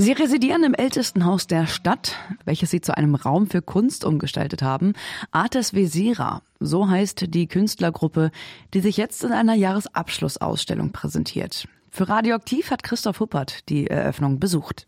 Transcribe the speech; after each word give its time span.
Sie 0.00 0.12
residieren 0.12 0.62
im 0.62 0.74
ältesten 0.74 1.24
Haus 1.24 1.48
der 1.48 1.66
Stadt, 1.66 2.14
welches 2.44 2.70
sie 2.70 2.80
zu 2.80 2.96
einem 2.96 3.16
Raum 3.16 3.48
für 3.48 3.60
Kunst 3.60 4.04
umgestaltet 4.04 4.62
haben. 4.62 4.92
Artes 5.32 5.74
Vesera, 5.74 6.40
so 6.60 6.88
heißt 6.88 7.34
die 7.34 7.48
Künstlergruppe, 7.48 8.30
die 8.74 8.78
sich 8.78 8.96
jetzt 8.96 9.24
in 9.24 9.32
einer 9.32 9.54
Jahresabschlussausstellung 9.54 10.92
präsentiert. 10.92 11.66
Für 11.90 12.08
Radioaktiv 12.08 12.70
hat 12.70 12.84
Christoph 12.84 13.18
Huppert 13.18 13.68
die 13.68 13.88
Eröffnung 13.88 14.38
besucht. 14.38 14.86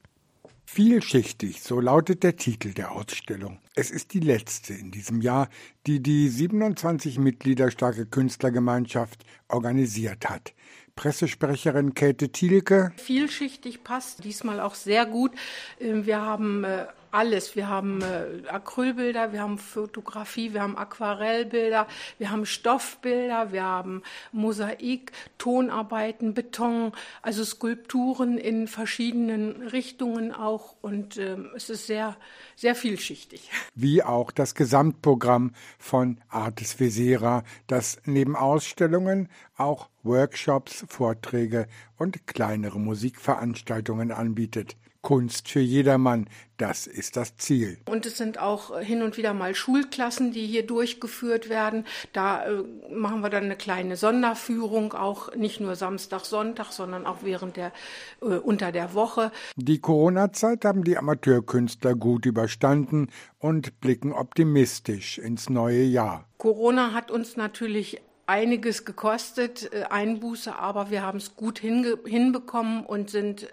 Vielschichtig, 0.65 1.61
so 1.61 1.81
lautet 1.81 2.23
der 2.23 2.37
Titel 2.37 2.73
der 2.73 2.93
Ausstellung. 2.93 3.59
Es 3.75 3.91
ist 3.91 4.15
die 4.15 4.21
letzte 4.21 4.75
in 4.75 4.93
diesem 4.93 5.21
Jahr, 5.21 5.49
die 5.89 6.01
die 6.01 6.29
27 6.29 7.19
Mitglieder 7.19 7.73
starke 7.73 8.07
Künstlergemeinschaft 8.07 9.25
organisiert 9.49 10.31
hat. 10.31 10.55
Pressesprecherin 11.01 11.95
Käthe 11.95 12.29
Thielke. 12.29 12.93
Vielschichtig 12.99 13.83
passt 13.85 14.23
diesmal 14.23 14.61
auch 14.61 14.75
sehr 14.75 15.07
gut. 15.07 15.33
Ähm, 15.81 16.05
wir 16.05 16.21
haben 16.21 16.63
äh, 16.65 16.89
alles. 17.11 17.57
Wir 17.57 17.69
haben 17.69 18.03
äh, 18.03 18.47
Acrylbilder, 18.49 19.33
wir 19.33 19.41
haben 19.41 19.59
Fotografie, 19.59 20.53
wir 20.53 20.63
haben 20.63 20.77
Aquarellbilder, 20.77 21.87
wir 22.19 22.31
haben 22.31 22.47
Stoffbilder, 22.47 23.53
wir 23.53 23.63
haben 23.63 24.03
Mosaik, 24.33 25.13
Tonarbeiten, 25.39 26.35
Beton, 26.35 26.93
also 27.23 27.45
Skulpturen 27.45 28.39
in 28.39 28.69
verschiedenen 28.69 29.69
Richtungen 29.69 30.33
auch. 30.33 30.77
Und 30.83 31.17
ähm, 31.17 31.51
es 31.57 31.71
ist 31.71 31.87
sehr, 31.87 32.17
sehr 32.57 32.75
vielschichtig. 32.75 33.51
Wie 33.75 34.03
auch 34.03 34.31
das 34.31 34.55
Gesamtprogramm 34.55 35.53
von 35.79 36.19
Artes 36.29 36.75
Vesera, 36.75 37.43
das 37.67 38.01
neben 38.05 38.37
Ausstellungen 38.37 39.29
auch 39.61 39.89
Workshops, 40.03 40.85
Vorträge 40.89 41.67
und 41.99 42.27
kleinere 42.27 42.81
Musikveranstaltungen 42.81 44.11
anbietet. 44.13 44.77
Kunst 45.03 45.49
für 45.49 45.61
jedermann, 45.61 46.29
das 46.59 46.87
ist 46.87 47.17
das 47.17 47.37
Ziel. 47.37 47.79
Und 47.89 48.05
es 48.05 48.19
sind 48.19 48.39
auch 48.39 48.79
hin 48.81 49.03
und 49.03 49.17
wieder 49.17 49.33
mal 49.33 49.55
Schulklassen, 49.55 50.33
die 50.33 50.47
hier 50.47 50.67
durchgeführt 50.67 51.49
werden. 51.49 51.87
Da 52.13 52.45
äh, 52.45 52.63
machen 52.93 53.23
wir 53.23 53.31
dann 53.31 53.45
eine 53.45 53.57
kleine 53.57 53.97
Sonderführung, 53.97 54.93
auch 54.93 55.35
nicht 55.35 55.61
nur 55.61 55.75
Samstag, 55.75 56.27
Sonntag, 56.27 56.73
sondern 56.73 57.07
auch 57.07 57.19
während 57.23 57.57
der 57.57 57.73
äh, 58.21 58.27
unter 58.27 58.73
der 58.73 58.93
Woche. 58.93 59.33
Die 59.57 59.81
Corona-Zeit 59.81 60.65
haben 60.67 60.85
die 60.85 60.99
Amateurkünstler 60.99 61.95
gut 61.95 62.27
überstanden 62.27 63.09
und 63.39 63.81
blicken 63.81 64.13
optimistisch 64.13 65.17
ins 65.19 65.49
neue 65.49 65.83
Jahr. 65.83 66.27
Corona 66.37 66.93
hat 66.93 67.11
uns 67.11 67.37
natürlich 67.37 68.03
einiges 68.31 68.85
gekostet, 68.85 69.73
äh, 69.73 69.83
Einbuße, 69.91 70.55
aber 70.55 70.91
wir 70.91 71.03
haben 71.03 71.19
es 71.19 71.35
gut 71.35 71.59
hinbekommen 71.59 72.87
und 72.87 73.11
sind 73.11 73.49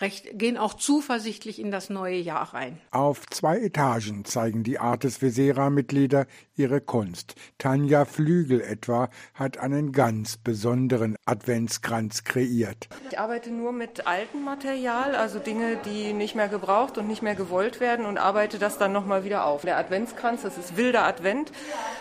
recht, 0.00 0.38
gehen 0.38 0.56
auch 0.56 0.74
zuversichtlich 0.74 1.58
in 1.58 1.70
das 1.70 1.90
neue 1.90 2.16
Jahr 2.16 2.54
rein. 2.54 2.80
Auf 2.90 3.26
zwei 3.26 3.58
Etagen 3.58 4.24
zeigen 4.24 4.62
die 4.62 4.78
Artes 4.78 5.18
Vesera-Mitglieder 5.18 6.26
ihre 6.54 6.80
Kunst. 6.80 7.34
Tanja 7.58 8.04
Flügel 8.04 8.60
etwa 8.60 9.08
hat 9.34 9.58
einen 9.58 9.92
ganz 9.92 10.36
besonderen 10.36 11.16
Adventskranz 11.24 12.24
kreiert. 12.24 12.88
Ich 13.10 13.18
arbeite 13.18 13.50
nur 13.50 13.72
mit 13.72 14.06
altem 14.06 14.44
Material, 14.44 15.14
also 15.14 15.38
Dinge, 15.38 15.78
die 15.84 16.12
nicht 16.12 16.34
mehr 16.34 16.48
gebraucht 16.48 16.98
und 16.98 17.08
nicht 17.08 17.22
mehr 17.22 17.34
gewollt 17.34 17.80
werden 17.80 18.06
und 18.06 18.18
arbeite 18.18 18.58
das 18.58 18.78
dann 18.78 18.92
nochmal 18.92 19.24
wieder 19.24 19.46
auf. 19.46 19.62
Der 19.62 19.78
Adventskranz, 19.78 20.42
das 20.42 20.58
ist 20.58 20.76
wilder 20.76 21.04
Advent. 21.04 21.52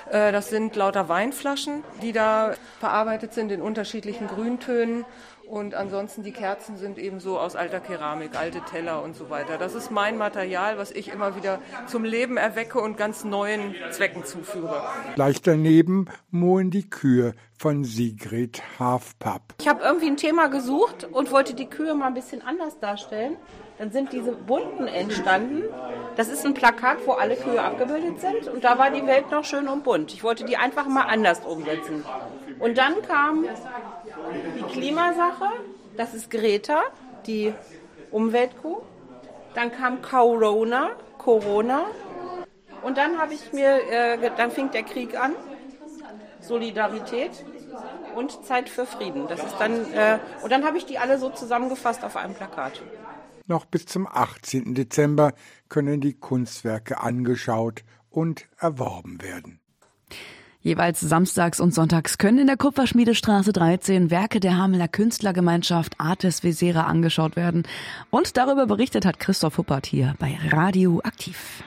Äh, 0.10 0.32
das 0.32 0.50
sind 0.50 0.76
lauter 0.76 1.10
Weinflaschen, 1.10 1.84
die 2.02 2.12
da 2.12 2.54
verarbeitet 2.80 3.34
sind 3.34 3.52
in 3.52 3.62
unterschiedlichen 3.62 4.28
Grüntönen. 4.28 5.06
Und 5.52 5.76
ansonsten 5.76 6.24
die 6.24 6.32
Kerzen 6.32 6.78
sind 6.78 6.98
eben 6.98 7.20
so 7.20 7.38
aus 7.38 7.58
alter 7.58 7.82
Keramik, 7.82 8.38
alte 8.38 8.62
Teller 8.62 9.04
und 9.04 9.18
so 9.18 9.30
weiter. 9.30 9.58
Das 9.58 9.76
ist 9.76 9.92
mein 9.92 10.18
Material, 10.18 10.78
was 10.78 10.92
ich 10.92 11.12
immer 11.12 11.36
wieder 11.36 11.60
zum 11.88 12.06
Leben 12.06 12.38
erwecke 12.38 12.80
und 12.80 12.96
ganz 12.96 13.26
neuen 13.26 13.76
Zwecken 13.90 14.24
zuführe. 14.24 14.82
Gleich 15.16 15.42
daneben 15.42 16.06
mohen 16.30 16.72
die 16.72 16.90
Kühe 16.90 17.34
von 17.62 17.84
Sigrid 17.84 18.60
Hafpapp. 18.80 19.54
Ich 19.60 19.68
habe 19.68 19.84
irgendwie 19.84 20.08
ein 20.08 20.18
Thema 20.18 20.48
gesucht 20.48 21.08
und 21.12 21.32
wollte 21.32 21.54
die 21.54 21.68
Kühe 21.68 21.94
mal 21.94 22.08
ein 22.08 22.16
bisschen 22.16 22.42
anders 22.42 22.80
darstellen. 22.80 23.38
Dann 23.78 23.92
sind 23.92 24.12
diese 24.14 24.32
bunten 24.32 24.88
entstanden. 24.88 25.66
Das 26.16 26.28
ist 26.28 26.44
ein 26.44 26.56
Plakat, 26.56 27.06
wo 27.06 27.12
alle 27.12 27.36
Kühe 27.36 27.62
abgebildet 27.62 28.20
sind. 28.20 28.48
Und 28.48 28.64
da 28.64 28.80
war 28.80 28.90
die 28.90 29.06
Welt 29.06 29.30
noch 29.30 29.46
schön 29.46 29.68
und 29.68 29.84
bunt. 29.84 30.12
Ich 30.12 30.24
wollte 30.24 30.44
die 30.44 30.58
einfach 30.58 30.88
mal 30.88 31.04
anders 31.04 31.46
umsetzen. 31.46 32.04
Und 32.58 32.80
dann 32.80 33.00
kam 33.04 33.46
die 34.58 34.64
Klimasache, 34.64 35.52
das 35.96 36.16
ist 36.16 36.32
Greta, 36.32 36.82
die 37.28 37.54
Umweltkuh. 38.10 38.82
Dann 39.54 39.72
kam 39.72 40.02
Corona, 40.02 40.94
Corona. 41.20 41.86
Und 42.82 42.98
dann 42.98 43.20
habe 43.20 43.36
ich 43.36 43.54
mir, 43.54 43.88
äh, 43.92 44.32
dann 44.36 44.50
fing 44.50 44.72
der 44.72 44.82
Krieg 44.82 45.16
an, 45.16 45.36
Solidarität 46.42 47.32
und 48.16 48.44
Zeit 48.46 48.70
für 48.70 48.86
Frieden. 48.86 49.28
Das 49.28 49.44
ist 49.44 49.56
dann, 49.60 49.72
äh, 49.94 50.20
und 50.44 50.52
dann 50.52 50.66
habe 50.66 50.78
ich 50.78 50.86
die 50.86 50.98
alle 50.98 51.18
so 51.18 51.30
zusammengefasst 51.30 52.04
auf 52.04 52.18
einem 52.18 52.34
Plakat. 52.34 52.82
Noch 53.48 53.66
bis 53.66 53.86
zum 53.86 54.08
18. 54.08 54.76
Dezember 54.76 55.34
können 55.70 56.02
die 56.02 56.14
Kunstwerke 56.14 57.00
angeschaut 57.02 57.84
und 58.10 58.48
erworben 58.58 59.22
werden. 59.22 59.60
Jeweils 60.64 61.00
samstags 61.00 61.60
und 61.60 61.74
sonntags 61.74 62.20
können 62.20 62.38
in 62.38 62.48
der 62.48 62.56
Kupferschmiedestraße 62.56 63.52
13 63.52 64.12
Werke 64.12 64.40
der 64.40 64.58
Hameler 64.58 64.88
Künstlergemeinschaft 64.88 66.00
Artes 66.00 66.44
Vesera 66.44 66.84
angeschaut 66.84 67.36
werden. 67.36 67.64
Und 68.12 68.38
darüber 68.38 68.68
berichtet 68.68 69.04
hat 69.04 69.20
Christoph 69.20 69.58
Huppert 69.58 69.88
hier 69.88 70.14
bei 70.20 70.38
Radio 70.52 71.02
Aktiv. 71.04 71.60